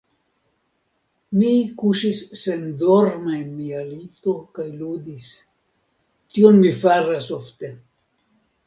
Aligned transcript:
Mi 1.41 1.51
kuŝis 1.81 2.21
sendorma 2.45 3.35
en 3.41 3.53
mia 3.59 3.85
lito 3.93 4.35
kaj 4.57 4.69
ludis; 4.81 5.29
tion 6.33 6.61
mi 6.67 6.75
faras 6.83 7.31
ofte. 7.41 7.77